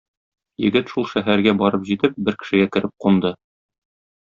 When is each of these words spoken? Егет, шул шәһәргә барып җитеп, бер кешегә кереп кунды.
Егет, 0.67 0.89
шул 0.93 1.05
шәһәргә 1.11 1.55
барып 1.61 1.85
җитеп, 1.93 2.19
бер 2.31 2.41
кешегә 2.43 2.71
кереп 2.77 2.97
кунды. 3.07 3.37